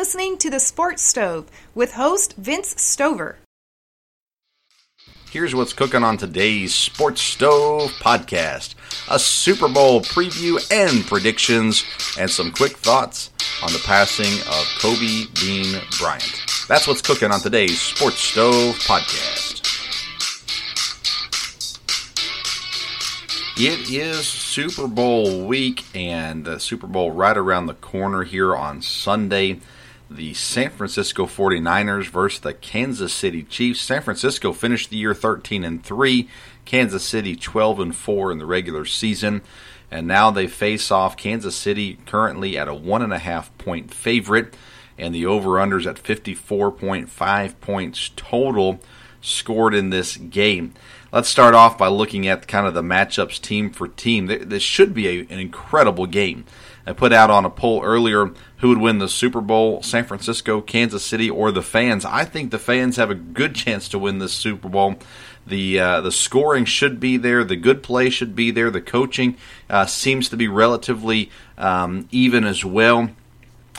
Listening 0.00 0.38
to 0.38 0.48
The 0.48 0.60
Sports 0.60 1.02
Stove 1.02 1.50
with 1.74 1.92
host 1.92 2.34
Vince 2.38 2.80
Stover. 2.80 3.36
Here's 5.30 5.54
what's 5.54 5.74
cooking 5.74 6.02
on 6.02 6.16
today's 6.16 6.74
Sports 6.74 7.20
Stove 7.20 7.90
podcast 8.00 8.76
a 9.10 9.18
Super 9.18 9.68
Bowl 9.68 10.00
preview 10.00 10.56
and 10.72 11.04
predictions, 11.04 11.84
and 12.18 12.30
some 12.30 12.50
quick 12.50 12.78
thoughts 12.78 13.28
on 13.62 13.74
the 13.74 13.78
passing 13.84 14.32
of 14.48 14.64
Kobe 14.80 15.26
Bean 15.38 15.82
Bryant. 15.98 16.46
That's 16.66 16.88
what's 16.88 17.02
cooking 17.02 17.30
on 17.30 17.40
today's 17.40 17.78
Sports 17.78 18.20
Stove 18.20 18.76
podcast. 18.76 19.60
It 23.58 23.90
is 23.90 24.26
Super 24.26 24.88
Bowl 24.88 25.46
week, 25.46 25.84
and 25.94 26.46
the 26.46 26.58
Super 26.58 26.86
Bowl 26.86 27.10
right 27.10 27.36
around 27.36 27.66
the 27.66 27.74
corner 27.74 28.22
here 28.22 28.56
on 28.56 28.80
Sunday. 28.80 29.60
The 30.12 30.34
San 30.34 30.70
Francisco 30.70 31.26
49ers 31.26 32.08
versus 32.08 32.40
the 32.40 32.52
Kansas 32.52 33.12
City 33.12 33.44
Chiefs. 33.44 33.80
San 33.80 34.02
Francisco 34.02 34.52
finished 34.52 34.90
the 34.90 34.96
year 34.96 35.14
13 35.14 35.62
and 35.62 35.84
3, 35.84 36.28
Kansas 36.64 37.04
City 37.04 37.36
12 37.36 37.78
and 37.78 37.94
4 37.94 38.32
in 38.32 38.38
the 38.38 38.44
regular 38.44 38.84
season. 38.84 39.42
And 39.88 40.08
now 40.08 40.32
they 40.32 40.48
face 40.48 40.90
off 40.90 41.16
Kansas 41.16 41.54
City 41.54 41.98
currently 42.06 42.58
at 42.58 42.66
a 42.66 42.74
one 42.74 43.02
and 43.02 43.12
a 43.12 43.18
half 43.18 43.56
point 43.56 43.94
favorite, 43.94 44.56
and 44.98 45.14
the 45.14 45.26
over-unders 45.26 45.86
at 45.86 46.02
54.5 46.02 47.60
points 47.60 48.10
total 48.16 48.80
scored 49.20 49.74
in 49.74 49.90
this 49.90 50.16
game. 50.16 50.74
Let's 51.12 51.28
start 51.28 51.54
off 51.54 51.78
by 51.78 51.86
looking 51.86 52.26
at 52.26 52.48
kind 52.48 52.66
of 52.66 52.74
the 52.74 52.82
matchups 52.82 53.40
team 53.40 53.70
for 53.70 53.86
team. 53.86 54.26
This 54.26 54.62
should 54.64 54.92
be 54.92 55.06
a, 55.06 55.20
an 55.20 55.38
incredible 55.38 56.06
game. 56.06 56.46
I 56.86 56.92
put 56.92 57.12
out 57.12 57.30
on 57.30 57.44
a 57.44 57.50
poll 57.50 57.82
earlier 57.84 58.30
who 58.58 58.68
would 58.68 58.78
win 58.78 58.98
the 58.98 59.08
Super 59.08 59.40
Bowl, 59.40 59.82
San 59.82 60.04
Francisco, 60.04 60.60
Kansas 60.60 61.04
City, 61.04 61.30
or 61.30 61.52
the 61.52 61.62
fans. 61.62 62.04
I 62.04 62.24
think 62.24 62.50
the 62.50 62.58
fans 62.58 62.96
have 62.96 63.10
a 63.10 63.14
good 63.14 63.54
chance 63.54 63.88
to 63.90 63.98
win 63.98 64.18
this 64.18 64.32
Super 64.32 64.68
Bowl. 64.68 64.96
The 65.46 65.80
uh, 65.80 66.00
the 66.00 66.12
scoring 66.12 66.64
should 66.64 67.00
be 67.00 67.16
there. 67.16 67.44
The 67.44 67.56
good 67.56 67.82
play 67.82 68.10
should 68.10 68.36
be 68.36 68.50
there. 68.50 68.70
The 68.70 68.80
coaching 68.80 69.36
uh, 69.68 69.86
seems 69.86 70.28
to 70.28 70.36
be 70.36 70.48
relatively 70.48 71.30
um, 71.58 72.08
even 72.10 72.44
as 72.44 72.64
well. 72.64 73.10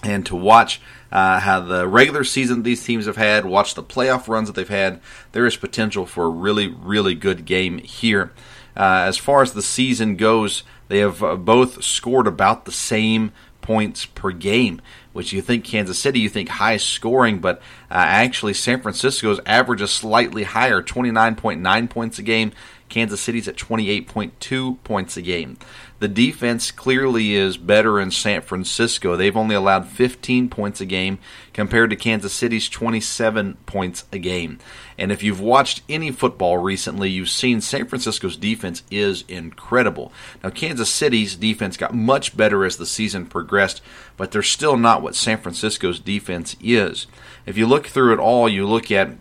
And 0.04 0.26
to 0.26 0.36
watch 0.36 0.82
uh, 1.12 1.40
how 1.40 1.60
the 1.60 1.88
regular 1.88 2.24
season 2.24 2.64
these 2.64 2.84
teams 2.84 3.06
have 3.06 3.18
had, 3.18 3.46
watch 3.46 3.76
the 3.76 3.84
playoff 3.84 4.28
runs 4.28 4.48
that 4.48 4.56
they've 4.56 4.68
had. 4.68 5.00
There 5.32 5.46
is 5.46 5.56
potential 5.58 6.08
for 6.08 6.26
a 6.26 6.30
really, 6.30 6.68
really 6.68 7.14
good 7.14 7.46
game 7.46 7.78
here. 7.78 8.32
Uh, 8.76 9.04
as 9.06 9.18
far 9.18 9.42
as 9.42 9.54
the 9.54 9.62
season 9.62 10.16
goes, 10.16 10.64
they 10.92 11.00
have 11.00 11.24
uh, 11.24 11.38
both 11.38 11.84
scored 11.86 12.28
about 12.28 12.66
the 12.66 12.72
same 12.72 13.32
points 13.62 14.06
per 14.06 14.32
game, 14.32 14.82
which 15.14 15.32
you 15.32 15.42
think 15.42 15.64
Kansas 15.64 15.98
City, 15.98 16.20
you 16.20 16.28
think 16.28 16.50
high 16.50 16.76
scoring, 16.76 17.40
but 17.40 17.60
uh, 17.90 17.94
actually 17.96 18.54
San 18.54 18.82
Francisco's 18.82 19.40
average 19.46 19.82
is 19.82 19.90
slightly 19.90 20.44
higher, 20.44 20.82
29.9 20.82 21.90
points 21.90 22.20
a 22.20 22.24
game. 22.24 22.52
Kansas 22.92 23.22
City's 23.22 23.48
at 23.48 23.56
28.2 23.56 24.84
points 24.84 25.18
a 25.18 25.22
game. 25.22 25.58
The 26.00 26.08
defense 26.08 26.72
clearly 26.72 27.34
is 27.34 27.58
better 27.58 28.00
in 28.00 28.12
San 28.12 28.42
Francisco. 28.42 29.16
They've 29.16 29.38
only 29.38 29.56
allowed 29.56 29.88
15 29.88 30.50
points 30.50 30.82
a 30.82 30.86
game 30.86 31.18
compared 31.54 31.90
to 31.92 31.96
Kansas 31.96 32.34
City's 32.34 32.68
27 32.68 33.56
points 33.66 34.06
a 34.12 34.20
game. 34.20 34.60
And 34.98 35.12
if 35.12 35.24
you've 35.24 35.40
watched 35.40 35.84
any 35.88 36.12
football 36.12 36.58
recently, 36.58 37.10
you've 37.10 37.30
seen 37.30 37.62
San 37.62 37.88
Francisco's 37.88 38.36
defense 38.36 38.84
is 38.92 39.24
incredible. 39.28 40.12
Now, 40.44 40.50
Kansas 40.50 40.90
City's 40.90 41.36
defense 41.36 41.78
got 41.78 41.96
much 41.96 42.36
better 42.36 42.66
as 42.66 42.78
the 42.78 42.86
season 42.86 43.26
progressed, 43.26 43.82
but 44.18 44.32
they're 44.32 44.44
still 44.44 44.76
not 44.76 45.02
what 45.02 45.16
San 45.16 45.38
Francisco's 45.38 46.00
defense 46.00 46.56
is. 46.60 47.08
If 47.46 47.58
you 47.58 47.68
look 47.68 47.88
through 47.88 48.14
it 48.14 48.20
all, 48.20 48.50
you 48.50 48.68
look 48.68 48.92
at 48.92 49.12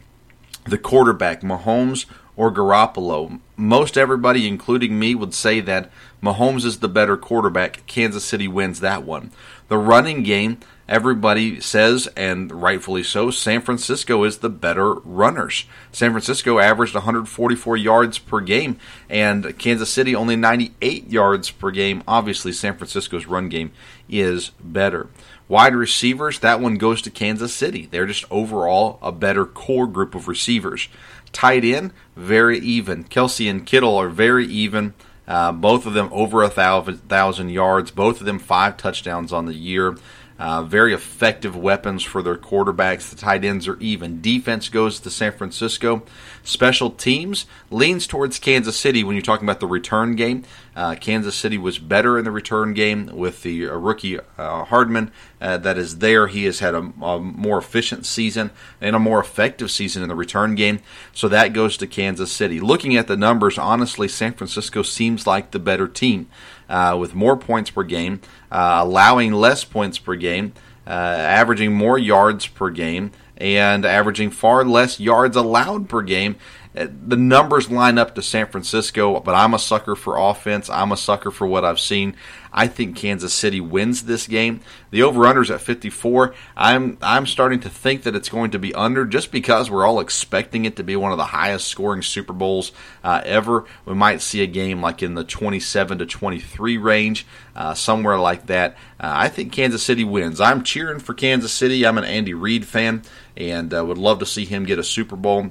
the 0.64 0.78
quarterback, 0.78 1.42
Mahomes 1.42 2.06
or 2.36 2.52
Garoppolo. 2.52 3.40
Most 3.56 3.98
everybody, 3.98 4.46
including 4.46 4.98
me, 4.98 5.14
would 5.14 5.34
say 5.34 5.60
that 5.60 5.90
Mahomes 6.22 6.64
is 6.64 6.78
the 6.78 6.88
better 6.88 7.16
quarterback. 7.16 7.86
Kansas 7.86 8.24
City 8.24 8.48
wins 8.48 8.80
that 8.80 9.04
one. 9.04 9.30
The 9.68 9.78
running 9.78 10.22
game, 10.22 10.58
everybody 10.88 11.60
says, 11.60 12.08
and 12.16 12.50
rightfully 12.50 13.02
so, 13.02 13.30
San 13.30 13.60
Francisco 13.60 14.24
is 14.24 14.38
the 14.38 14.50
better 14.50 14.94
runners. 14.94 15.64
San 15.92 16.10
Francisco 16.10 16.58
averaged 16.58 16.94
144 16.94 17.76
yards 17.76 18.18
per 18.18 18.40
game, 18.40 18.78
and 19.08 19.56
Kansas 19.58 19.90
City 19.90 20.14
only 20.14 20.36
98 20.36 21.08
yards 21.08 21.50
per 21.50 21.70
game. 21.70 22.02
Obviously, 22.08 22.52
San 22.52 22.76
Francisco's 22.76 23.26
run 23.26 23.48
game 23.48 23.70
is 24.08 24.50
better. 24.60 25.08
Wide 25.50 25.74
receivers, 25.74 26.38
that 26.40 26.60
one 26.60 26.76
goes 26.76 27.02
to 27.02 27.10
Kansas 27.10 27.52
City. 27.52 27.88
They're 27.90 28.06
just 28.06 28.24
overall 28.30 29.00
a 29.02 29.10
better 29.10 29.44
core 29.44 29.88
group 29.88 30.14
of 30.14 30.28
receivers. 30.28 30.88
Tight 31.32 31.64
end, 31.64 31.92
very 32.16 32.58
even. 32.58 33.04
Kelce 33.04 33.48
and 33.48 33.64
Kittle 33.64 33.96
are 33.96 34.08
very 34.08 34.46
even. 34.46 34.94
Uh, 35.28 35.52
both 35.52 35.86
of 35.86 35.94
them 35.94 36.08
over 36.12 36.42
a 36.42 36.48
thousand, 36.48 37.08
thousand 37.08 37.50
yards. 37.50 37.90
Both 37.92 38.20
of 38.20 38.26
them 38.26 38.38
five 38.40 38.76
touchdowns 38.76 39.32
on 39.32 39.46
the 39.46 39.54
year. 39.54 39.96
Uh, 40.40 40.62
very 40.62 40.94
effective 40.94 41.54
weapons 41.54 42.02
for 42.02 42.22
their 42.22 42.34
quarterbacks. 42.34 43.10
The 43.10 43.16
tight 43.16 43.44
ends 43.44 43.68
are 43.68 43.78
even. 43.78 44.22
Defense 44.22 44.70
goes 44.70 44.98
to 45.00 45.10
San 45.10 45.32
Francisco. 45.32 46.02
Special 46.42 46.90
teams 46.90 47.44
leans 47.70 48.06
towards 48.06 48.38
Kansas 48.38 48.78
City 48.78 49.04
when 49.04 49.14
you're 49.14 49.22
talking 49.22 49.44
about 49.44 49.60
the 49.60 49.66
return 49.66 50.16
game. 50.16 50.44
Uh, 50.74 50.94
Kansas 50.94 51.34
City 51.34 51.58
was 51.58 51.78
better 51.78 52.18
in 52.18 52.24
the 52.24 52.30
return 52.30 52.74
game 52.74 53.10
with 53.12 53.42
the 53.42 53.68
uh, 53.68 53.74
rookie 53.74 54.18
uh, 54.38 54.64
Hardman 54.64 55.10
uh, 55.40 55.58
that 55.58 55.76
is 55.76 55.98
there. 55.98 56.28
He 56.28 56.44
has 56.44 56.60
had 56.60 56.74
a, 56.74 56.92
a, 57.02 57.18
more 57.18 57.58
efficient 57.58 58.06
season 58.06 58.50
and 58.80 58.94
a 58.94 59.00
more 59.00 59.20
effective 59.20 59.70
season 59.70 60.02
in 60.02 60.08
the 60.08 60.14
return 60.14 60.54
game. 60.54 60.80
So 61.12 61.28
that 61.28 61.52
goes 61.52 61.76
to 61.78 61.86
Kansas 61.86 62.30
City. 62.30 62.60
Looking 62.60 62.96
at 62.96 63.08
the 63.08 63.16
numbers, 63.16 63.58
honestly, 63.58 64.06
San 64.06 64.32
Francisco 64.34 64.82
seems 64.82 65.26
like 65.26 65.50
the 65.50 65.58
better 65.58 65.88
team 65.88 66.28
uh, 66.68 66.96
with 66.98 67.14
more 67.14 67.36
points 67.36 67.70
per 67.70 67.82
game, 67.82 68.20
uh, 68.52 68.78
allowing 68.82 69.32
less 69.32 69.64
points 69.64 69.98
per 69.98 70.14
game, 70.14 70.52
averaging 70.86 71.72
more 71.72 71.98
yards 71.98 72.46
per 72.46 72.70
game, 72.70 73.10
and 73.36 73.84
averaging 73.84 74.30
far 74.30 74.64
less 74.64 75.00
yards 75.00 75.36
allowed 75.36 75.88
per 75.88 76.02
game 76.02 76.36
the 76.72 77.16
numbers 77.16 77.68
line 77.68 77.98
up 77.98 78.14
to 78.14 78.22
San 78.22 78.46
Francisco, 78.46 79.18
but 79.20 79.34
I'm 79.34 79.54
a 79.54 79.58
sucker 79.58 79.96
for 79.96 80.16
offense. 80.16 80.70
I'm 80.70 80.92
a 80.92 80.96
sucker 80.96 81.32
for 81.32 81.46
what 81.46 81.64
I've 81.64 81.80
seen. 81.80 82.14
I 82.52 82.68
think 82.68 82.96
Kansas 82.96 83.34
City 83.34 83.60
wins 83.60 84.04
this 84.04 84.26
game. 84.26 84.60
The 84.90 85.02
over/unders 85.02 85.52
at 85.52 85.60
54. 85.60 86.34
I'm 86.56 86.96
I'm 87.02 87.26
starting 87.26 87.60
to 87.60 87.68
think 87.68 88.04
that 88.04 88.14
it's 88.14 88.28
going 88.28 88.52
to 88.52 88.58
be 88.58 88.74
under 88.74 89.04
just 89.04 89.32
because 89.32 89.70
we're 89.70 89.86
all 89.86 90.00
expecting 90.00 90.64
it 90.64 90.76
to 90.76 90.84
be 90.84 90.94
one 90.94 91.12
of 91.12 91.18
the 91.18 91.24
highest 91.24 91.66
scoring 91.68 92.02
Super 92.02 92.32
Bowls 92.32 92.70
uh, 93.02 93.20
ever. 93.24 93.64
We 93.84 93.94
might 93.94 94.20
see 94.20 94.42
a 94.42 94.46
game 94.46 94.80
like 94.80 95.02
in 95.02 95.14
the 95.14 95.24
27 95.24 95.98
to 95.98 96.06
23 96.06 96.76
range, 96.78 97.26
uh, 97.56 97.74
somewhere 97.74 98.18
like 98.18 98.46
that. 98.46 98.72
Uh, 98.98 99.10
I 99.14 99.28
think 99.28 99.52
Kansas 99.52 99.82
City 99.82 100.04
wins. 100.04 100.40
I'm 100.40 100.62
cheering 100.62 101.00
for 101.00 101.14
Kansas 101.14 101.52
City. 101.52 101.84
I'm 101.84 101.98
an 101.98 102.04
Andy 102.04 102.34
Reid 102.34 102.64
fan 102.64 103.02
and 103.36 103.72
uh, 103.72 103.84
would 103.84 103.98
love 103.98 104.18
to 104.20 104.26
see 104.26 104.44
him 104.44 104.64
get 104.64 104.78
a 104.78 104.84
Super 104.84 105.16
Bowl. 105.16 105.50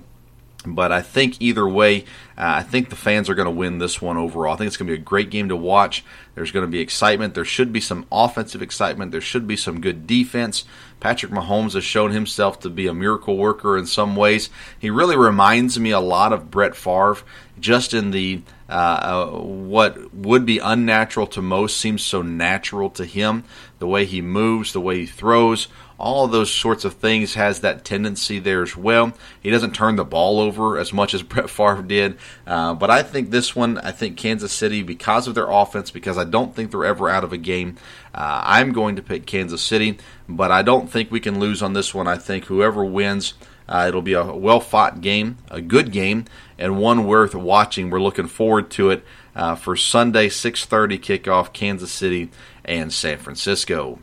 But 0.65 0.91
I 0.91 1.01
think 1.01 1.38
either 1.39 1.67
way, 1.67 2.01
uh, 2.38 2.59
I 2.59 2.63
think 2.63 2.89
the 2.89 2.97
fans 2.97 3.29
are 3.29 3.35
going 3.35 3.45
to 3.45 3.51
win 3.51 3.77
this 3.77 4.01
one 4.01 4.17
overall. 4.17 4.53
I 4.53 4.57
think 4.57 4.67
it's 4.67 4.75
going 4.75 4.88
to 4.88 4.95
be 4.95 5.01
a 5.01 5.03
great 5.03 5.29
game 5.29 5.47
to 5.50 5.56
watch. 5.56 6.03
There's 6.35 6.51
going 6.51 6.65
to 6.65 6.71
be 6.71 6.81
excitement. 6.81 7.33
There 7.33 7.45
should 7.45 7.71
be 7.71 7.79
some 7.79 8.06
offensive 8.11 8.61
excitement. 8.61 9.11
There 9.11 9.21
should 9.21 9.47
be 9.47 9.56
some 9.56 9.79
good 9.79 10.06
defense. 10.06 10.65
Patrick 11.00 11.31
Mahomes 11.31 11.73
has 11.73 11.85
shown 11.85 12.11
himself 12.11 12.59
to 12.59 12.69
be 12.69 12.88
a 12.88 12.94
miracle 12.94 13.38
worker 13.38 13.77
in 13.77 13.85
some 13.85 14.17
ways. 14.17 14.50
He 14.77 14.89
really 14.89 15.15
reminds 15.15 15.79
me 15.79 15.91
a 15.91 16.00
lot 16.01 16.33
of 16.33 16.51
Brett 16.51 16.75
Favre, 16.75 17.19
just 17.57 17.94
in 17.94 18.11
the 18.11 18.41
uh, 18.69 18.71
uh, 18.71 19.39
what 19.39 20.13
would 20.13 20.45
be 20.45 20.60
unnatural 20.60 21.25
to 21.27 21.42
most 21.42 21.77
seems 21.77 22.04
so 22.04 22.21
natural 22.21 22.89
to 22.92 23.06
him. 23.06 23.44
The 23.80 23.88
way 23.88 24.06
he 24.06 24.21
moves, 24.21 24.74
the 24.74 24.81
way 24.81 25.00
he 25.00 25.06
throws, 25.06 25.68
all 25.98 26.25
of 26.25 26.31
those 26.31 26.54
sorts 26.54 26.86
of 26.86 26.94
things 26.94 27.33
has 27.33 27.60
that 27.60 27.83
tendency 27.83 28.39
there 28.39 28.62
as 28.62 28.77
well. 28.77 29.13
He 29.42 29.50
doesn't 29.50 29.75
turn 29.75 29.98
the 29.98 30.06
ball 30.06 30.39
over 30.39 30.77
as 30.77 30.94
much 30.94 31.13
as 31.13 31.24
Brett 31.30 31.50
Favre 31.50 31.81
did, 31.81 32.18
uh, 32.48 32.74
but 32.75 32.89
I 32.89 33.04
think 33.04 33.31
this 33.31 33.56
one, 33.56 33.77
I 33.80 33.92
think 33.92 34.18
Kansas 34.18 34.54
City, 34.54 34.81
because 34.81 35.27
of 35.27 35.36
their 35.36 35.50
offense, 35.50 35.92
because 35.92 36.18
I 36.18 36.24
don't 36.24 36.56
think 36.56 36.71
they're 36.71 36.86
ever 36.86 37.10
out 37.10 37.24
of 37.24 37.33
a 37.33 37.38
game, 37.38 37.77
uh, 38.13 38.42
I'm 38.44 38.71
going 38.71 38.95
to 38.95 39.01
pick 39.01 39.25
Kansas 39.25 39.62
City, 39.62 39.98
but 40.27 40.51
I 40.51 40.62
don't 40.62 40.89
think 40.89 41.12
we 41.12 41.19
can 41.19 41.39
lose 41.39 41.62
on 41.62 41.74
this 41.74 41.94
one. 41.94 42.07
I 42.07 42.18
think 42.18 42.45
whoever 42.45 42.86
wins, 42.86 43.33
uh, 43.69 43.86
it'll 43.88 44.01
be 44.01 44.13
a 44.13 44.24
well 44.25 44.60
fought 44.60 45.00
game, 45.00 45.38
a 45.50 45.62
good 45.62 45.92
game, 45.92 46.25
and 46.57 46.80
one 46.80 47.06
worth 47.06 47.36
watching. 47.36 47.89
We're 47.89 48.01
looking 48.01 48.27
forward 48.27 48.71
to 48.71 48.89
it 48.89 49.06
uh, 49.36 49.56
for 49.56 49.75
Sunday 49.75 50.27
6:30 50.27 51.00
kickoff, 51.00 51.54
Kansas 51.54 51.92
City 51.92 52.31
and 52.66 52.92
San 52.92 53.19
Francisco 53.19 54.00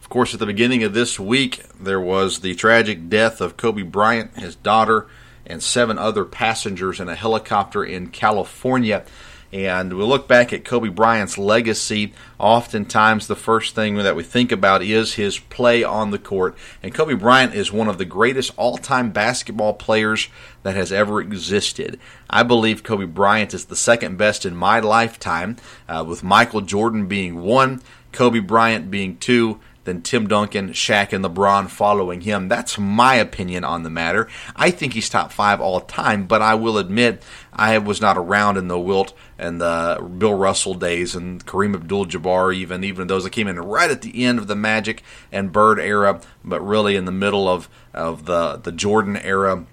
Of 0.00 0.08
course, 0.08 0.32
at 0.32 0.40
the 0.40 0.46
beginning 0.46 0.82
of 0.82 0.94
this 0.94 1.20
week, 1.20 1.62
there 1.78 2.00
was 2.00 2.40
the 2.40 2.54
tragic 2.54 3.08
death 3.10 3.40
of 3.40 3.58
Kobe 3.58 3.82
Bryant, 3.82 4.38
his 4.38 4.56
daughter, 4.56 5.06
and 5.46 5.62
seven 5.62 5.98
other 5.98 6.24
passengers 6.24 6.98
in 6.98 7.08
a 7.08 7.14
helicopter 7.14 7.84
in 7.84 8.08
California. 8.08 9.04
And 9.52 9.92
we 9.98 10.02
look 10.02 10.26
back 10.26 10.52
at 10.54 10.64
Kobe 10.64 10.88
Bryant's 10.88 11.36
legacy. 11.36 12.14
Oftentimes, 12.38 13.26
the 13.26 13.36
first 13.36 13.74
thing 13.74 13.96
that 13.96 14.16
we 14.16 14.22
think 14.22 14.50
about 14.50 14.82
is 14.82 15.14
his 15.14 15.38
play 15.38 15.84
on 15.84 16.10
the 16.10 16.18
court. 16.18 16.56
And 16.82 16.94
Kobe 16.94 17.12
Bryant 17.12 17.54
is 17.54 17.70
one 17.70 17.88
of 17.88 17.98
the 17.98 18.06
greatest 18.06 18.52
all 18.56 18.78
time 18.78 19.10
basketball 19.10 19.74
players 19.74 20.28
that 20.62 20.74
has 20.74 20.90
ever 20.90 21.20
existed. 21.20 22.00
I 22.30 22.44
believe 22.44 22.82
Kobe 22.82 23.04
Bryant 23.04 23.52
is 23.52 23.66
the 23.66 23.76
second 23.76 24.16
best 24.16 24.46
in 24.46 24.56
my 24.56 24.80
lifetime, 24.80 25.58
uh, 25.86 26.02
with 26.06 26.24
Michael 26.24 26.62
Jordan 26.62 27.06
being 27.06 27.42
one, 27.42 27.82
Kobe 28.10 28.38
Bryant 28.38 28.90
being 28.90 29.18
two, 29.18 29.60
than 29.84 30.02
Tim 30.02 30.28
Duncan, 30.28 30.70
Shaq, 30.70 31.12
and 31.12 31.24
LeBron 31.24 31.68
following 31.68 32.20
him. 32.20 32.48
That's 32.48 32.78
my 32.78 33.16
opinion 33.16 33.64
on 33.64 33.82
the 33.82 33.90
matter. 33.90 34.28
I 34.54 34.70
think 34.70 34.94
he's 34.94 35.08
top 35.08 35.32
five 35.32 35.60
all 35.60 35.80
time, 35.80 36.26
but 36.26 36.42
I 36.42 36.54
will 36.54 36.78
admit 36.78 37.22
I 37.52 37.76
was 37.78 38.00
not 38.00 38.16
around 38.16 38.56
in 38.56 38.68
the 38.68 38.78
Wilt 38.78 39.12
and 39.38 39.60
the 39.60 40.12
Bill 40.18 40.34
Russell 40.34 40.74
days 40.74 41.14
and 41.14 41.44
Kareem 41.44 41.74
Abdul-Jabbar, 41.74 42.54
even 42.54 42.84
even 42.84 43.06
those 43.06 43.24
that 43.24 43.30
came 43.30 43.48
in 43.48 43.58
right 43.58 43.90
at 43.90 44.02
the 44.02 44.24
end 44.24 44.38
of 44.38 44.46
the 44.46 44.56
Magic 44.56 45.02
and 45.30 45.52
Bird 45.52 45.78
era, 45.78 46.20
but 46.44 46.60
really 46.60 46.96
in 46.96 47.04
the 47.04 47.12
middle 47.12 47.48
of 47.48 47.68
of 47.92 48.24
the 48.26 48.56
the 48.56 48.72
Jordan 48.72 49.16
era 49.16 49.66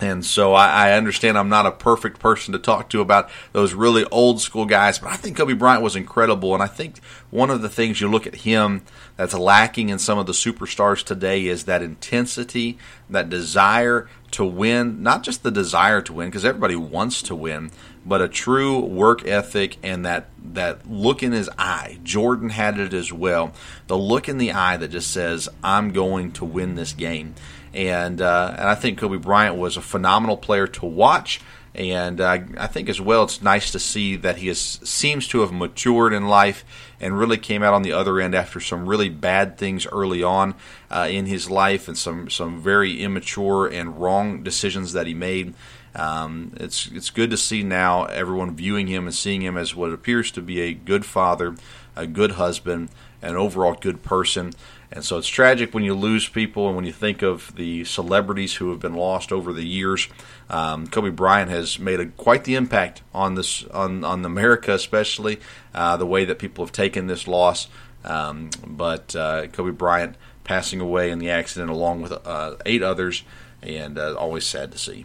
and 0.00 0.24
so 0.24 0.52
I, 0.52 0.88
I, 0.88 0.92
understand 0.92 1.38
I'm 1.38 1.48
not 1.48 1.64
a 1.64 1.70
perfect 1.70 2.18
person 2.18 2.52
to 2.52 2.58
talk 2.58 2.90
to 2.90 3.00
about 3.00 3.30
those 3.52 3.72
really 3.72 4.04
old 4.06 4.42
school 4.42 4.66
guys, 4.66 4.98
but 4.98 5.10
I 5.10 5.16
think 5.16 5.38
Kobe 5.38 5.54
Bryant 5.54 5.82
was 5.82 5.96
incredible. 5.96 6.52
And 6.52 6.62
I 6.62 6.66
think 6.66 6.98
one 7.30 7.48
of 7.48 7.62
the 7.62 7.70
things 7.70 8.00
you 8.00 8.10
look 8.10 8.26
at 8.26 8.36
him 8.36 8.82
that's 9.16 9.32
lacking 9.32 9.88
in 9.88 9.98
some 9.98 10.18
of 10.18 10.26
the 10.26 10.32
superstars 10.32 11.02
today 11.02 11.46
is 11.46 11.64
that 11.64 11.82
intensity, 11.82 12.76
that 13.08 13.30
desire 13.30 14.06
to 14.36 14.44
win, 14.44 15.02
not 15.02 15.22
just 15.22 15.42
the 15.42 15.50
desire 15.50 16.00
to 16.02 16.12
win, 16.12 16.28
because 16.28 16.44
everybody 16.44 16.76
wants 16.76 17.22
to 17.22 17.34
win, 17.34 17.70
but 18.04 18.22
a 18.22 18.28
true 18.28 18.80
work 18.80 19.26
ethic 19.26 19.76
and 19.82 20.06
that, 20.06 20.28
that 20.54 20.88
look 20.88 21.22
in 21.22 21.32
his 21.32 21.50
eye. 21.58 21.98
Jordan 22.02 22.50
had 22.50 22.78
it 22.78 22.94
as 22.94 23.12
well. 23.12 23.52
The 23.86 23.98
look 23.98 24.28
in 24.28 24.38
the 24.38 24.52
eye 24.52 24.76
that 24.76 24.88
just 24.88 25.10
says, 25.10 25.48
I'm 25.62 25.92
going 25.92 26.32
to 26.32 26.44
win 26.44 26.74
this 26.74 26.92
game 26.92 27.34
and 27.76 28.22
uh, 28.22 28.54
and 28.56 28.68
I 28.68 28.74
think 28.74 28.98
Kobe 28.98 29.18
Bryant 29.18 29.56
was 29.56 29.76
a 29.76 29.82
phenomenal 29.82 30.36
player 30.36 30.66
to 30.66 30.86
watch. 30.86 31.40
And 31.76 32.22
uh, 32.22 32.38
I 32.56 32.66
think 32.68 32.88
as 32.88 33.02
well, 33.02 33.24
it's 33.24 33.42
nice 33.42 33.70
to 33.72 33.78
see 33.78 34.16
that 34.16 34.38
he 34.38 34.48
has, 34.48 34.58
seems 34.58 35.28
to 35.28 35.40
have 35.40 35.52
matured 35.52 36.14
in 36.14 36.26
life 36.26 36.64
and 36.98 37.18
really 37.18 37.36
came 37.36 37.62
out 37.62 37.74
on 37.74 37.82
the 37.82 37.92
other 37.92 38.18
end 38.18 38.34
after 38.34 38.60
some 38.60 38.88
really 38.88 39.10
bad 39.10 39.58
things 39.58 39.86
early 39.86 40.22
on 40.22 40.54
uh, 40.90 41.06
in 41.10 41.26
his 41.26 41.50
life 41.50 41.86
and 41.86 41.98
some 41.98 42.30
some 42.30 42.62
very 42.62 43.02
immature 43.02 43.66
and 43.66 44.00
wrong 44.00 44.42
decisions 44.42 44.94
that 44.94 45.06
he 45.06 45.12
made. 45.12 45.52
Um, 45.94 46.52
it's 46.56 46.86
it's 46.86 47.10
good 47.10 47.28
to 47.30 47.36
see 47.36 47.62
now 47.62 48.04
everyone 48.04 48.56
viewing 48.56 48.86
him 48.86 49.04
and 49.04 49.14
seeing 49.14 49.42
him 49.42 49.58
as 49.58 49.74
what 49.74 49.92
appears 49.92 50.30
to 50.30 50.40
be 50.40 50.62
a 50.62 50.72
good 50.72 51.04
father, 51.04 51.56
a 51.94 52.06
good 52.06 52.32
husband, 52.32 52.88
an 53.20 53.36
overall 53.36 53.74
good 53.74 54.02
person. 54.02 54.54
And 54.92 55.04
so 55.04 55.18
it's 55.18 55.28
tragic 55.28 55.74
when 55.74 55.84
you 55.84 55.94
lose 55.94 56.28
people, 56.28 56.68
and 56.68 56.76
when 56.76 56.84
you 56.84 56.92
think 56.92 57.22
of 57.22 57.54
the 57.56 57.84
celebrities 57.84 58.54
who 58.54 58.70
have 58.70 58.80
been 58.80 58.94
lost 58.94 59.32
over 59.32 59.52
the 59.52 59.66
years. 59.66 60.08
Um, 60.48 60.86
Kobe 60.86 61.10
Bryant 61.10 61.50
has 61.50 61.78
made 61.78 61.98
a, 61.98 62.06
quite 62.06 62.44
the 62.44 62.54
impact 62.54 63.02
on 63.12 63.34
this 63.34 63.64
on 63.64 64.04
on 64.04 64.24
America, 64.24 64.72
especially 64.72 65.40
uh, 65.74 65.96
the 65.96 66.06
way 66.06 66.24
that 66.24 66.38
people 66.38 66.64
have 66.64 66.72
taken 66.72 67.08
this 67.08 67.26
loss. 67.26 67.68
Um, 68.04 68.50
but 68.64 69.16
uh, 69.16 69.48
Kobe 69.48 69.72
Bryant 69.72 70.16
passing 70.44 70.80
away 70.80 71.10
in 71.10 71.18
the 71.18 71.30
accident, 71.30 71.70
along 71.70 72.02
with 72.02 72.12
uh, 72.12 72.54
eight 72.64 72.82
others, 72.82 73.24
and 73.62 73.98
uh, 73.98 74.14
always 74.14 74.46
sad 74.46 74.70
to 74.70 74.78
see. 74.78 75.04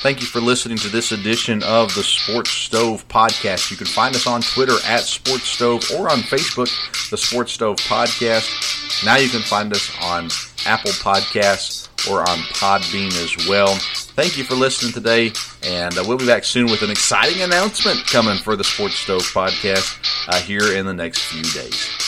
Thank 0.00 0.20
you 0.20 0.26
for 0.26 0.40
listening 0.40 0.78
to 0.78 0.88
this 0.88 1.10
edition 1.10 1.62
of 1.64 1.92
the 1.96 2.04
Sports 2.04 2.50
Stove 2.50 3.06
Podcast. 3.08 3.70
You 3.70 3.76
can 3.76 3.88
find 3.88 4.14
us 4.14 4.28
on 4.28 4.42
Twitter 4.42 4.76
at 4.86 5.00
Sports 5.00 5.48
Stove 5.48 5.82
or 5.96 6.08
on 6.08 6.18
Facebook, 6.20 6.70
the 7.10 7.16
Sports 7.18 7.52
Stove 7.52 7.78
Podcast. 7.78 9.04
Now 9.04 9.16
you 9.16 9.28
can 9.28 9.42
find 9.42 9.72
us 9.72 9.90
on 10.00 10.28
Apple 10.66 10.92
Podcasts 10.92 11.88
or 12.08 12.20
on 12.20 12.38
Podbean 12.54 13.08
as 13.22 13.48
well. 13.48 13.74
Thank 14.14 14.38
you 14.38 14.44
for 14.44 14.54
listening 14.54 14.92
today, 14.92 15.32
and 15.64 15.98
uh, 15.98 16.04
we'll 16.06 16.18
be 16.18 16.26
back 16.26 16.44
soon 16.44 16.66
with 16.66 16.82
an 16.82 16.90
exciting 16.90 17.42
announcement 17.42 18.06
coming 18.06 18.38
for 18.38 18.54
the 18.54 18.64
Sports 18.64 18.94
Stove 18.94 19.22
Podcast 19.22 19.98
uh, 20.28 20.40
here 20.40 20.76
in 20.76 20.86
the 20.86 20.94
next 20.94 21.22
few 21.24 21.42
days. 21.42 22.07